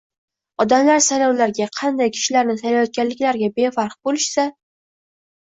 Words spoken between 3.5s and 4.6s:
befarq bo‘lishsa